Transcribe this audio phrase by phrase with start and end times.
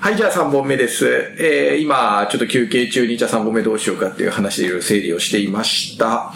[0.00, 1.06] はい、じゃあ3本目です。
[1.38, 6.32] えー、今、ちょっと休憩中にじゃあ3本目どうしようかっていう話でいろいろ整理をしていました。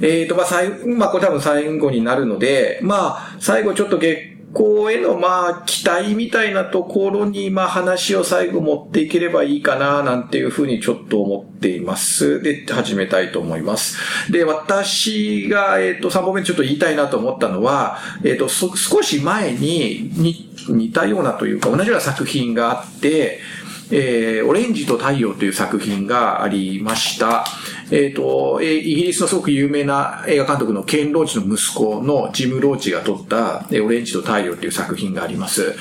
[0.00, 12.40] えーと、まあ、最後、まあ、これ多分最後になるので、まあ、最後ちょっと月行への、まあ、期待みたいなところに、まあ、話を最後持っていければいいかな、なんていうふうにちょっと思っています。
[12.40, 14.32] で、始めたいと思います。
[14.32, 23.40] で、私が、えっ、と、3本目ちょっと言いたいなと思ったのは、えっ、と、少し前にに似たようなというか、同じような作品があって、
[23.90, 27.44] えーオレンジと太陽という作品がありました。
[27.90, 35.74] えっ、と、えーイギリスのすごく有名な映画監督のケン・ローチの息子のジム・ローチが撮った、えーオレンジと太陽という作品があります。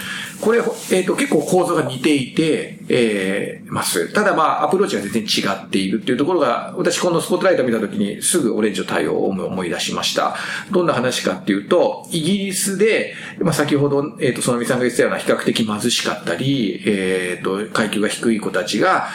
[0.44, 0.62] これ、
[0.92, 4.14] えっ、と、結構構造が似ていて、えーます。
[4.14, 10.36] ただまあ、アプローチが全然違っているっていうところが、私このスポットライトを見た時にすぐオレンジの対応を思い出しました。
[10.72, 19.08] どんな話かっていうと、イギリスで、まあ、先ほど、えっ、と、そのみさんが言ってたような比較的貧しかったり、えっ、と、階級が低い子たちが、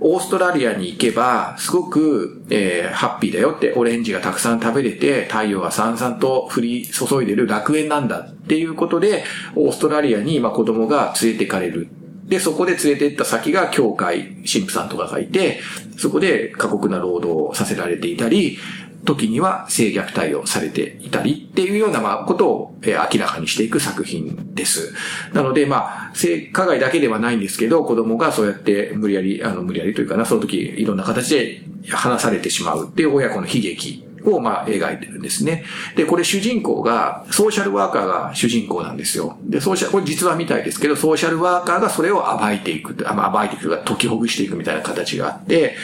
[0.00, 11.88] オーストラリアに行けば、すごく、えーハッピーだよって、オレンジがたくさん食べれて、太陽がさんさんと降り注いでる楽園なんだっていうことで、オーストラリアに、今、子供が連れてかれる。
[12.24, 15.60] で、そこで連れて行った先が教会、神父さんとかがいて、
[15.98, 18.58] そこで過酷な労働をさせられていたり、
[19.04, 24.92] 時には性虐待をされていたりっていうようなまあことをえー明らかにしていく作品です。
[25.32, 35.64] なのでまあ、性加害だけではないんですけど、子供がそうやって無理やり、あの無理やりというかな、その時いろんな形で話されてしまうっていう親子の悲劇をまあ描いてるんですね。
[35.96, 39.36] で、これ主人公が、ソーシャルワーカーが主人公なんですよ。
[39.42, 45.76] で、ソーシャル、これ実話みたいですけど、ソーシャルワーカーがそれを暴いていく、暴いていくか、解きほぐしていくみたいな形があって、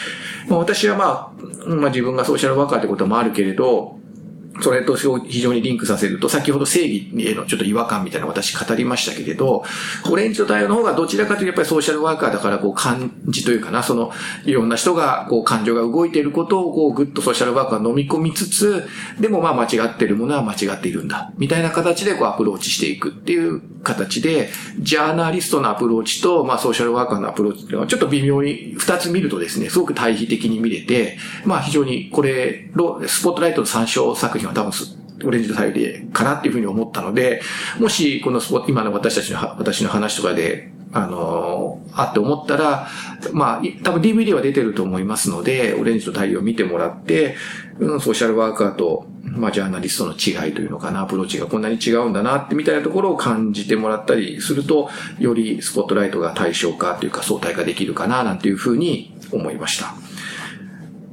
[0.48, 1.34] 私はま
[1.66, 3.98] あ、まあ自分がソーシャルワーカーってこともあるけれど、
[4.60, 9.64] それと非常にリンクさせると、先ほど正義へのちょっと違和感みたいなのを私語りましたけれど、
[10.10, 14.12] オレンジと太陽の方がどちらかというとやっぱりソーシャルワーカーだからこう感じというかな、その
[14.44, 18.84] いろんな人がこう感情が動いていることをこうぐっとソーシャルワーカー飲み込みつつ、
[19.20, 32.70] でもまあ間違っているものは間違っているんだ、みたいな形でこうアプローチしていくっていう形で、ジャーナリストのアプローチとまあソーシャルワーカーのアプローチっていうのはちょっと微妙に二つ見るとですね、すごく対比的に見れて、まあ非常にこれ、
[33.06, 34.72] スポットライトの参照作品は多分
[35.24, 37.40] オレンジと太陽でかなっていうふうに思ったので、
[37.78, 42.88] もしこのスポ今の私たちの、私の話とかで、あのー、あって思ったら、
[43.32, 47.36] まあ、多分 DVD は出てると思いますので、オレンジと太陽を見てもらって、
[47.78, 60.05] うん、ソーシャルワーカーと、まあ、ジャーナリストの違いというのかな、アプローチがこんなに違うんだなってみたいなところを感じてもらったりすると、よりスポットライトが対象化というか相対化できるかな、なんていうふうに思いました。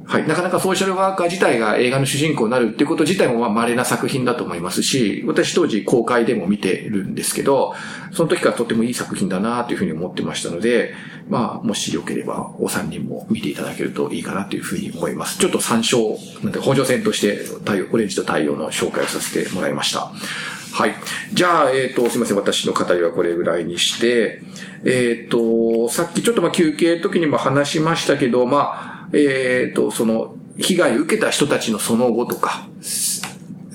[0.06, 0.28] はい。
[0.28, 7.74] なかなかソーシャルワーカー自体が映画の主人公になるっていうこと自体もまあ稀な作品だと思いますし、私当時公開でも見てるんですけど、
[8.12, 10.94] その時からとてもいい作品だなというふうに思ってましたので、
[11.28, 15.38] まあ、もしよければお三人も見ていただけるといいかなというふうに思います。
[15.38, 20.10] ちょっと参照、なんて補助線として太陽、オレンジと太陽の紹介をさせてもらいました。
[20.74, 20.94] はい。
[21.32, 22.36] じゃあ、えっ、と、すいません。
[22.36, 24.42] 私の語りはこれぐらいにして、
[24.84, 32.68] えっ、と、さっきちょっとまあ休憩時にも話しましたけど、まあ、えっ、と、その、被害を受けた人たちのその後とか、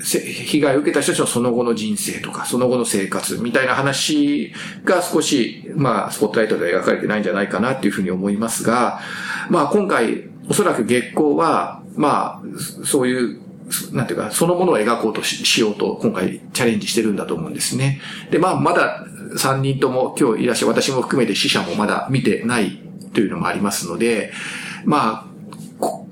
[0.03, 4.53] 被害を受けた人たちのその後の人生とか、その後の生活みたいな話
[4.83, 8.99] が少し、まあ、スポットライトで描かれてないんじゃないかなっていうふうに思いますが、
[9.49, 13.41] まあ、今回、おそらく月光は、まあ、そういう、
[13.91, 18.01] なんていうか、そのものを描こうとしようと、今回チャレンジしてるんだと思うんですね。
[18.31, 22.81] で、まあ、まだ3人とも今日いらっしゃる、私も含めて死者もまだ見てない
[23.13, 24.31] というのもありますので、
[24.85, 25.29] まあ、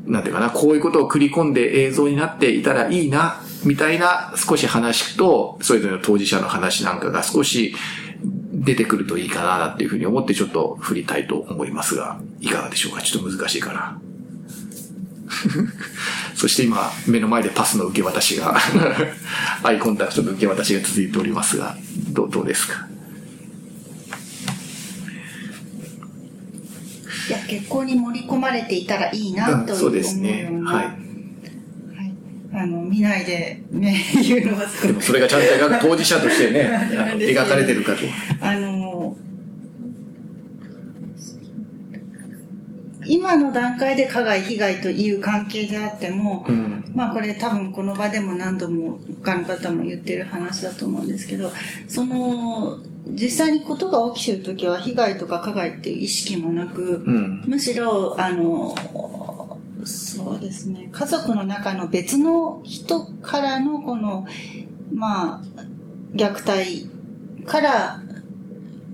[0.05, 7.75] なんていうかな、こういうことを繰り込んで映像になっていたらいいな、みたいな少し話と、それぞれの当事者の話なんかが少し
[8.53, 13.01] 出てくるといいかな、っていうふうに思ってちょっと振りたいと思いますが、いかがでしょうか？
[13.01, 13.99] ちょっと難しいかな。
[16.35, 18.55] そして今、目の前でパスの受け渡しが
[19.63, 21.75] アイコンタクトの受け渡しが続いておりますが、
[22.11, 22.87] どう、どうですか？
[27.27, 30.49] いや、結構に盛り込まれていたらいいなというそうですね。
[30.65, 30.85] はい。
[30.85, 30.95] はい。
[32.53, 34.67] あの、見ないでね、 言うのは
[35.01, 36.69] それがちゃんと当事者として ね、
[37.17, 37.99] 描かれてるかと。
[38.39, 39.15] あの、
[43.07, 51.51] 今の段階で加害被害という関係であっても、うん、まあこれ多分この場でも何度も他の方も言ってる話だと思うんですけど、
[51.87, 58.75] その、実際にことが起きてるときは被害とか加害っていう意識もなく、うん、むしろ、あの、
[59.85, 64.27] そうですね、家族の中の別の人からのこの、
[64.93, 65.41] まあ、
[66.13, 66.89] 虐待
[67.45, 68.01] から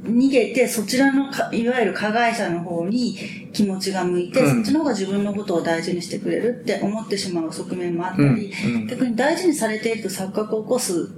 [0.03, 3.15] 逃げて、そちらのか、いわゆる加害者の方に
[3.53, 4.55] 気持ちが向いて、うん。
[4.55, 8.51] そっちの方が自分のことを大事にしてくれるって思ってしまう側面もあったり、
[8.89, 11.09] 逆に大事にされていると錯覚を起こす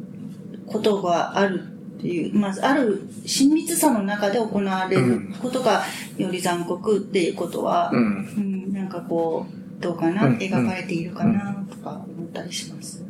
[0.68, 1.64] ことがある
[1.98, 5.84] っていう、まあ、ある親密さの中で行われることが
[6.18, 7.98] より残酷っていうことは、う。
[7.98, 10.38] うんん、なんかこう、どうかな、うん。
[10.38, 13.02] 描かれているかなとか思ったりします。
[13.02, 13.08] は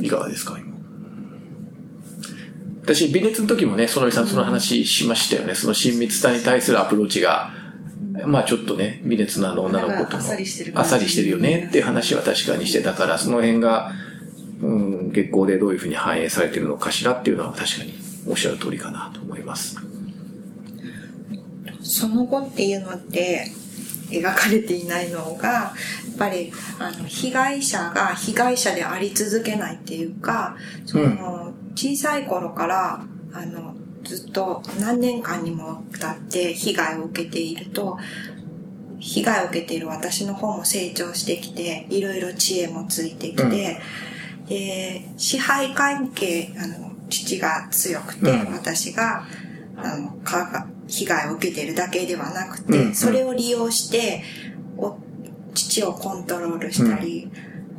[0.00, 0.06] い。
[0.06, 0.71] いかがですか、今。
[2.82, 5.54] 私、微熱の時もね、そのりさんその話しましたよね。
[5.54, 7.50] その親密さに対するアプローチが、
[8.26, 13.92] まあちょっとね、微熱なあの女の子とのなんかあっさりしてるよねっていう話は確かにしてたから、その辺が、
[14.60, 17.94] うん、月光でどういうふうに反映されてるのかしらっていうのは確かに
[18.28, 19.76] おっしゃる通りかなと思います。
[21.82, 23.46] その後っていうのって
[24.10, 25.72] 描かれていないのがや
[26.14, 33.74] っぱりあの被害者が被害者であり続けないっていうかその、小さい頃からあの
[34.04, 37.98] ずっと何年間にもわたって被害を受けていると
[39.02, 43.48] 被害を受けている私の方も成長してきていろいろ知恵もついてきて、う
[44.44, 44.46] ん。
[44.46, 48.52] で支配関係あの父が強くて、うん。
[48.52, 49.24] 私が
[49.76, 52.94] あのかが被害を受けているだけではなくて、うん。
[52.94, 54.22] それを利用して
[54.76, 54.96] お
[55.54, 57.28] 父をコントロールしたり、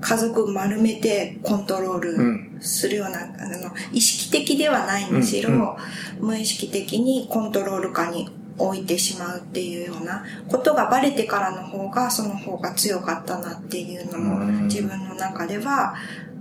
[0.04, 5.76] 家族丸めてコントローうんルするような、あの意識的ではないにしろ、うん
[6.20, 14.68] 無意識的にコントロール下に置いてしまうっていうようなことがバレてからの方がその方が強かったなっていうのもうん。
[14.68, 16.33] 自分の中ではえっと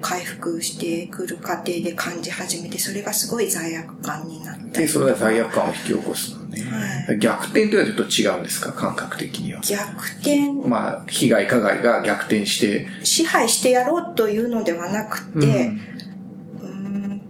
[0.00, 4.78] 回復してくる過程で感じ始めてそれがすごい罪悪感になった。
[4.78, 6.62] で、りそれが罪悪感を引き起こすのね。
[7.08, 9.60] は逆転というのはちょっと違うんですか、感覚的には。
[9.60, 10.52] 逆転。
[10.52, 15.40] まあ、被害加害が逆転して、支配してやろうというのではなくうん。
[15.40, 17.22] て、うーん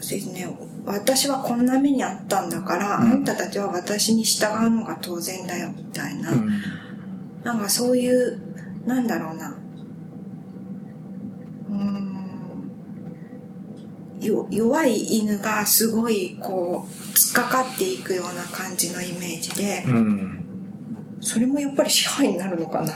[0.00, 0.48] そうですね。
[0.84, 3.12] 私はこんな目にあったんだから、うん。
[3.12, 6.50] あんたたちは私に従うのが当然だよみたいな、うん。
[7.44, 8.52] なんかそういう
[8.86, 9.56] なんだろうな
[11.70, 12.12] うーん
[14.11, 20.38] よ弱い犬がすごいこう突っかかっていくような感じのイメージで、うん。
[21.20, 22.94] それもやっぱり支配になるのかなまあ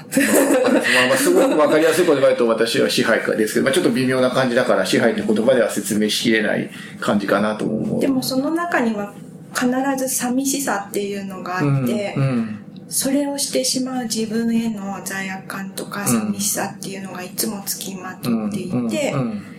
[1.11, 6.69] まあ、すごくわかりやすい言葉だと私は支配かですけど、まあちょっと微妙な感じだから支配って言葉では説明しきれない
[6.99, 8.01] 感じかなと思う。
[8.01, 9.15] でもその中には
[9.55, 19.56] 必ず寂しさっていうのがあって、うんうんそれをしてしまう自分への罪悪感とか寂しさっていうのがいつもつきまとっていて、うん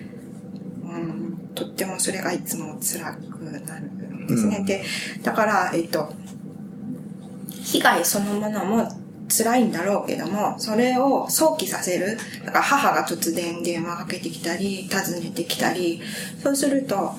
[1.57, 4.57] とってもそれがいつも辛くなるんですね。
[4.59, 4.83] うんで、
[5.23, 6.13] だから、えっと、
[7.63, 8.87] 被害そのものも
[9.27, 12.17] 辛いんだろうけども、それを想起させる。
[12.45, 16.01] だから母が突然電話かけてきたり、訪ねてきたり、
[16.43, 17.13] そうすると、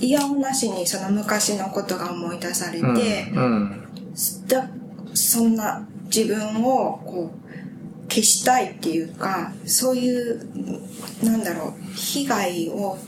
[0.00, 2.86] 嫌おなしにその昔のことが思い出されて、
[3.34, 3.78] うん
[4.46, 4.68] だ
[5.14, 7.42] そんな自分をこう
[8.10, 12.98] 消したいっていうかそういうなんだろう被害を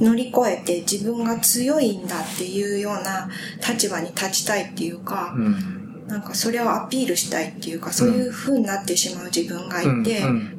[0.00, 3.28] 乗り越えて自分が強いんだっていうような
[3.68, 6.06] 立場に立ちたいっていうか、うん。
[6.06, 10.56] なんかそれをアピールしたいっていうかそういう風になってしまう自分がいて、うん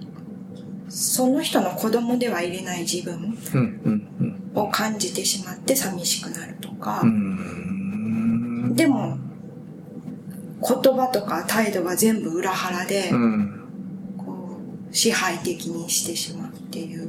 [0.94, 8.76] その人の子供ではいれない自分うんうんを感じてしまって寂しくなるとか、うん。
[8.76, 9.18] でも
[10.62, 13.70] 言葉とか態度が全部裏腹で、うん。
[14.18, 14.60] こ
[14.92, 17.01] う支配的にしてしまうっていう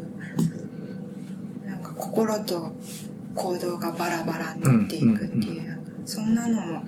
[2.02, 2.72] 心と
[3.34, 6.82] 行動がバラバラになっていくっていう、そんなのも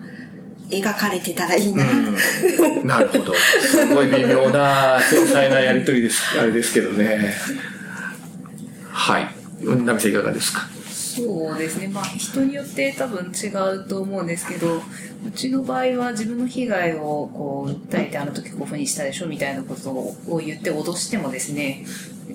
[0.69, 3.33] 描かれてたらいいな、うんなるほど。
[3.35, 6.39] すごい微妙な、繊細なやりとりです。
[6.39, 7.33] あれですけどね。
[8.91, 9.29] はい。
[9.63, 10.63] ナミさんいかがですか？
[10.91, 11.87] そうですね。
[11.89, 14.83] まあ、人によって多分違うと思うんですけど、
[15.27, 21.85] うちの場合は自分の被害をこう訴えてあの時こういうふうにしたでしょみたいなことを言って脅してもですね、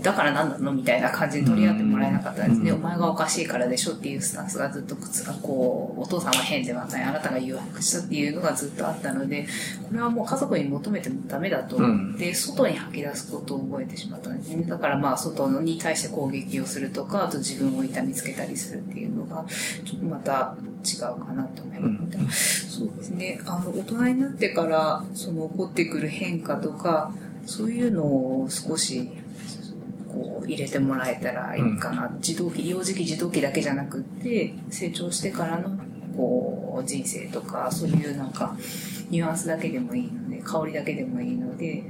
[0.01, 2.71] だから何なのみたいな感じに取り合ってもらえなかったんですね。
[2.71, 9.45] うんお前がおかしいからでしょっていうスタンスがずっとくつこう、お父さんは変ではない、あなたが誘惑したっていうのがずっとあったので、
[9.87, 14.63] これはもう家族に求めてもダメだと思って、外に吐き出すことを覚えてしまったんですね。
[14.63, 19.45] だからまあ、外に対して攻撃をするとか、あと自分を痛みつけたりするっていうのが、
[19.83, 22.77] ちょっとまた違うかなと思います。
[22.77, 23.41] そうですね。
[23.45, 27.11] あの、大人になってから、その起こってくる変化とか、
[27.45, 29.09] そういうのを少し、
[30.11, 32.09] こう、入れてもらえたらいいかな。
[32.17, 35.69] 自動機、幼児期、児童期だけじゃなくって、成長してからの、
[36.17, 38.55] こう、人生とか、そういうなんか、
[39.09, 41.83] ニュアンスだけでもいいので、香りだけでもいいので、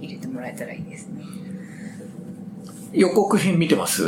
[0.00, 1.22] 入れてもらえたらいいですね。
[2.92, 4.04] 予告編見てます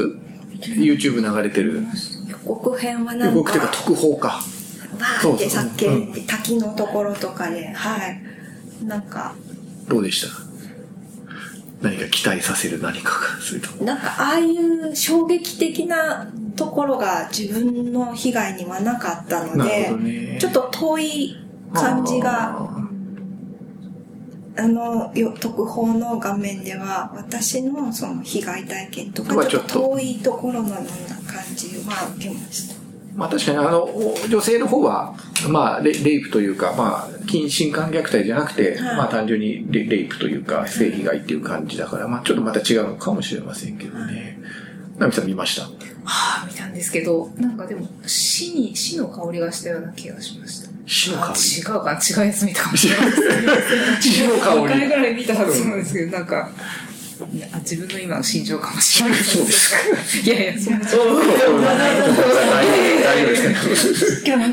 [0.61, 1.83] ?YouTube 流れてる。
[2.29, 4.41] 予告編はなんか、予告っていうか特報か。
[4.99, 8.23] バーってそうそう叫んで、う滝のところとかで、はい。
[8.85, 9.35] なんか、
[9.89, 10.48] どうでした？
[11.81, 13.85] 何か期待させる何かが、それとも。
[13.85, 21.37] なんかああいう衝撃的なところが自分の被害にはなかったので、ねちょっと遠い
[21.73, 22.89] 感じが、あ
[24.59, 30.81] あの、よ特報の画面では、私のその被害体験とか、まあちょっと遠いところのような
[31.33, 32.75] 感じは受けました。
[33.15, 35.15] まあ確かにあの、お女性の方は、
[35.49, 38.97] まあレレイプというか、まあ、近親間虐待じゃなくて、はい。
[38.97, 44.39] まあ単純にレレイプというか、性被害っていう感じだから、まあちょっとまた違うのかもしれませんけどね。
[44.99, 45.63] ナミさん見ました？
[45.63, 45.71] は
[46.43, 50.69] あ、見たんですけど、なんかでも、死に、死の香りがしたような気がしました。
[50.87, 52.63] 死の香あ違うかな 違うやつ見た。
[52.63, 53.27] かもしれないですね。
[54.01, 54.61] 死の香り。
[54.61, 56.51] 5回ぐらい見たはずなんですけど、なんか、
[57.53, 59.19] あ自分の今の心情かもしれない。
[59.21, 59.71] そうです。
[59.73, 59.77] か。
[60.25, 61.03] いやいや、そんな、 大丈
[63.25, 63.38] 夫です。
[63.38, 63.38] か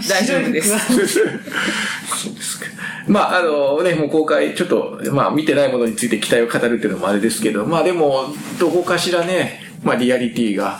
[0.10, 0.69] 大丈夫です。
[0.69, 0.93] そ
[2.31, 2.65] うですか。
[3.07, 10.79] まあ、あのね、もう公開、ちょっと、まあ、見てないものについて期待を語るっていうのもあれですけど、まあでも、どこかしらね、まあ、リアリティが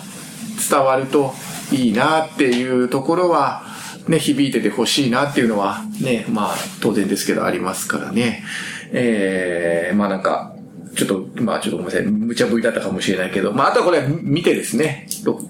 [0.70, 1.34] 伝わると
[1.72, 3.63] いいなっていうところは、
[4.08, 8.44] ね、響いててほしいなっていうのは、ね、まあ、当然ですけどありますからね。
[8.92, 10.55] えー、まあなんか、
[10.96, 15.08] ちょっと、まあちょっとごめんなさい、無茶ぶりだったかもしれないけど、まああとはこれ見てですね、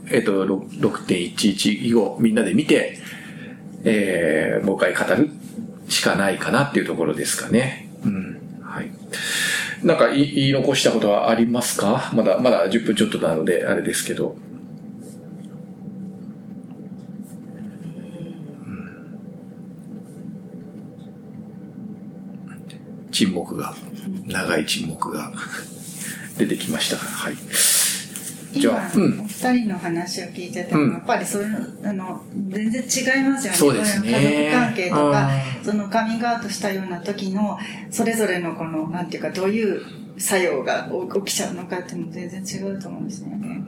[0.10, 2.98] えっ、と、6.11以後みんなで見て、
[3.84, 5.30] えー、もう一回語る
[5.88, 7.88] しかないかなっていうところですかね。
[8.04, 8.62] うん。
[8.64, 8.92] はい。
[9.84, 12.12] なんか言い言い残したことはありますか？
[12.14, 14.36] まだ、まだ10分ちょっとなので、あれですけど。
[18.66, 19.06] うん
[23.12, 23.76] 沈黙が、
[24.36, 25.32] 長い沈黙が
[26.38, 27.36] 出てきましたはい。
[28.60, 29.20] じゃ今、あ、うん。
[29.22, 33.58] お二人の話を聞いてても、うんやっぱりそういうの、あの、全然違いますよね。
[33.58, 35.30] そうですね家族関係とか
[35.62, 37.58] う、そのカミングアウトしたような時の、
[37.92, 39.82] それぞれのこの、なんていうか、どういう
[40.18, 43.66] 作用が起きちゃうのかっていうのも全然違うと思うんですよね。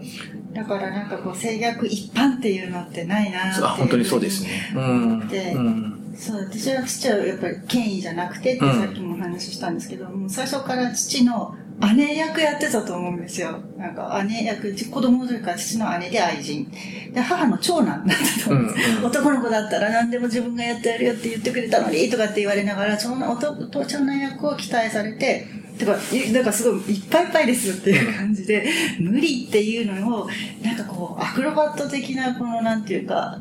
[0.53, 4.73] だからなんかこう、制約一般っていうのってないなって本当にそうですね。
[4.75, 5.27] うん。
[5.27, 11.55] でうんそう、私は父はやっぱり権威じゃなくてってうんさっきもお話ししたんですけど、もう最初から父の
[11.95, 13.59] 姉役やってたと思うんですよ。
[13.77, 16.69] なんか姉役、子供の時から父の姉で愛人。
[17.13, 18.89] で、母の長男だったと思うんです。
[18.89, 25.45] うんうん男の子だったら何でも自分がやってやるよって言ってくれたのにとかって言われながら、そのお父お父ちゃんの役を期待されて、
[25.77, 28.65] てか、いなんかすごいいっぱいいっぱいですよっていう感じで、
[28.99, 30.27] 無理っていうのを、
[30.63, 33.39] なんかこう、アクロバット的な、このなんていうか、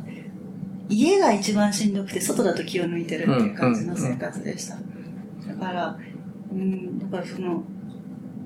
[0.89, 4.77] 家が一番しんどくて、外だと気を抜いてるっていう感じの生活でした。
[5.49, 5.99] だから、
[6.53, 7.63] うん、だからその、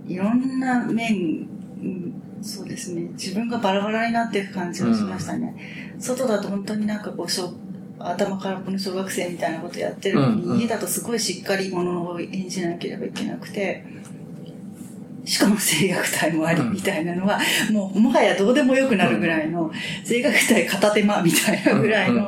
[0.07, 1.49] いろんな面、
[1.83, 5.95] うん、そうですね、自分がバラバラになっていく感じがしましたね。
[5.99, 7.53] 外だと本当になんかこう、小
[7.99, 13.85] 頭からこの小学生みたいなことやってるのに、うんうん家だとすごいしっかりものを演じなければいけなくて、
[15.31, 16.73] しかも性虐待もありうん。
[16.73, 17.39] みたいなのは、
[17.71, 19.71] もうもはやどうでもよくなるぐらいの、
[20.05, 22.25] 性虐待片手間みたいなぐらいの、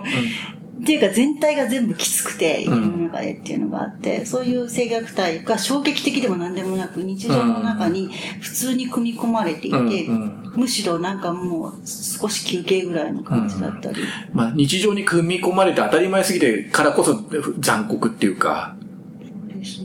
[0.82, 8.09] っていうか全体が全部きつくて、家の中でっていうのがあって、そういう性虐待が衝撃的でも何でもなく、日常の中に
[8.40, 9.87] 普通に組み込まれていて、うん。
[9.87, 9.88] う
[10.50, 10.52] ん。
[10.54, 14.00] むしろなんかもう少し休憩ぐらいの感じだったり。
[14.32, 17.21] まあ、日常に組み込まれて当たり前すぎてからこそ
[17.59, 18.76] 残酷っていうか、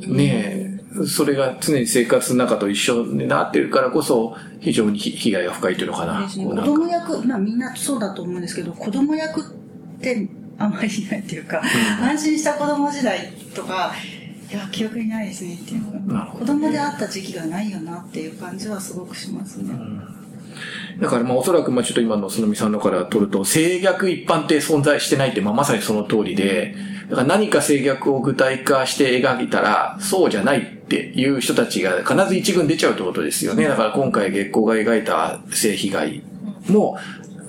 [0.07, 0.66] ねえ、
[1.05, 6.21] それが常に生活の中と一緒になってるからこそ、非常に被被害が深いというのかな。
[6.21, 6.45] ですね。
[6.45, 9.43] 子供役、まあみんなそうだと思うんですけど、子供役っ
[10.01, 10.27] て
[10.57, 11.61] あまりいないっていうか、
[12.01, 13.93] 安心した子供時代とか、
[14.49, 19.73] いや、記憶にないですねっていうか、子供であった時期がないよなっていう感じはすごくしますね。
[20.99, 26.75] だからまあおそらくまあちょっと今のそのみさんのから取ると、制約一般って存在してないってまあまさにその通りで、
[27.09, 33.67] だから何か制約を具体化して描いたら、そうじゃないっていう人たちが必ず一軍出ちゃうってことですよね。
[33.67, 36.23] だから今回月光が描いた性被害
[36.69, 36.97] も、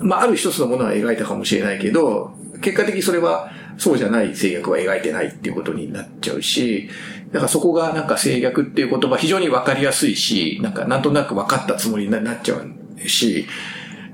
[0.01, 6.89] まあある一つのものは描いたかもしれないけど、結果的にそれはそうじゃない制約は描いてないっていうことになっちゃうし、
[7.31, 13.47] だからそこがなんか制約っていう言葉非常にわかりやすいし、なんかなんとなく分かったつもりにななっちゃうし、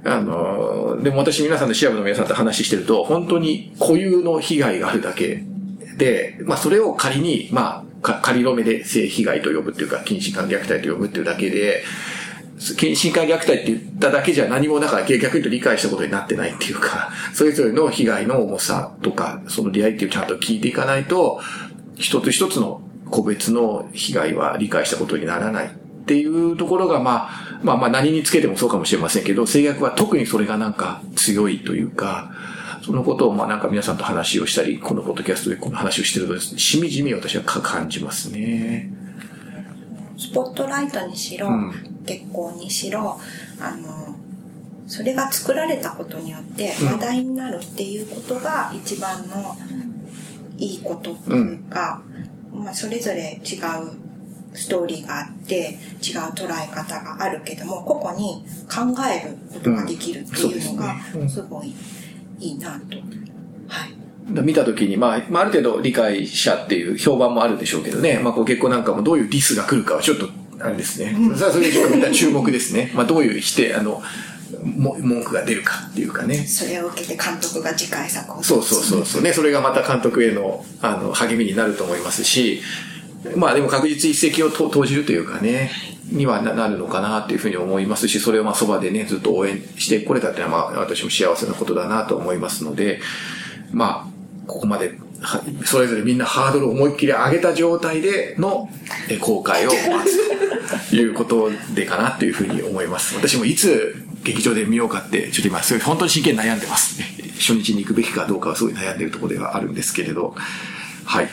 [0.03, 5.43] あの、でも私皆さんでシアブの皆さんと話してると、本当に固有の被害があるだけ
[5.97, 11.83] で、まあそれを仮に、まあ、か仮止めで性被害と呼ぶっていうか、近親間虐待と呼ぶっていうだけで、
[12.77, 21.41] 近親間虐待って言っただけじゃ何もだから逆に言うと理解したことになってないっていうか、それぞれの被害の重さとか、そのリアリティをちゃんと聞いていかないと、
[21.95, 25.69] 一つ一つの個別の被害は理解したことにならないっ
[26.05, 32.31] ていうところが、まあ、まあまあ何につけてもそうかもしれませんけど、制約は特にそれがなんか強いというか、
[32.85, 38.91] そのことをまあなんか皆さんと話をしたり、このポッドキャストでこの話をしてると、しみじみ私は感じますね。
[40.19, 41.73] スポットライトにしろ、うん、
[42.05, 43.19] 結婚にしろ、
[43.59, 44.15] あの、
[44.85, 49.57] それが作られたことによって話題になるっていうことが一番の
[50.59, 52.03] いいことっていうか、
[52.53, 54.05] うん、まあそれぞれ違う
[54.53, 60.95] ストーリーがあって違う捉え方があるけども個々に考えることができるっていうのが
[61.27, 61.73] すごい
[62.39, 62.97] いいなと。
[63.67, 63.95] はい
[64.27, 70.27] 見たときに、まあ、まあ、ある程度理解者っていう評判もあるでしょうけどね、まあ、結婚なんかもどういうディスが来るかはちょっと、
[70.59, 71.15] あれですね。
[71.15, 72.91] うん、それちょっとみんな注目ですね。
[72.95, 74.01] まあ、どういう否定、あの、
[74.63, 76.37] も文句が出るかっていうかね。
[76.37, 78.43] それを受けて監督が次回作を。
[78.43, 79.31] そうそうそうそうね。
[79.31, 82.61] それがまた監督への、あの、励みになると思いますし、
[83.35, 85.71] まあでも確実一石を投じるというかね、
[86.11, 92.99] にはなるのかなっていうふうに思いますし、それをまあそばでね、ずっと応援してこれたっていうのはまあ私も幸せなことだなと思いますので、
[93.71, 94.91] まあ、ここまで、
[95.65, 98.69] それぞれみんなハードルを思いっきり上げた状態での
[99.21, 103.15] 公開を待つということでかなというふうに思います。
[103.15, 107.01] 私もいつ劇場で見ようかって、ちょっと今、本当に真剣に悩んでます。
[107.39, 110.35] 初日に行くべきかどうかはすごい悩んでるところではあるんですけれど、
[111.05, 111.29] はい。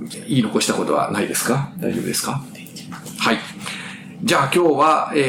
[0.00, 1.72] 言い残したことはないですか？
[1.78, 2.42] 大丈夫ですか？
[3.18, 3.38] はい。
[4.22, 5.22] じゃあ今日は、えー、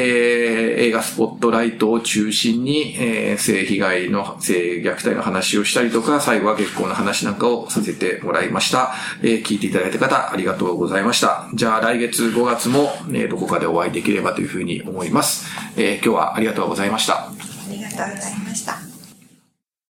[0.84, 8.94] 映画スポットライトを中心に、えー、性被害の、性虐待の話をしたりとか、最後は結婚の話なんかをさせてもらいました。
[9.22, 11.46] えー、聞いていただいた方、ありがとうございました。
[11.52, 15.44] じゃあ来月5月も、ね、どこかでお会いできればというふうに思います。
[15.76, 17.26] えー、今日はありがとうございました。
[17.26, 17.32] あ
[17.68, 18.85] りがとうございました。